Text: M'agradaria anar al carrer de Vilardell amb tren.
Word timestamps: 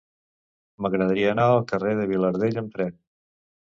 M'agradaria 0.85 1.29
anar 1.33 1.45
al 1.49 1.61
carrer 1.73 1.93
de 2.01 2.09
Vilardell 2.13 2.59
amb 2.63 2.77
tren. 2.79 2.97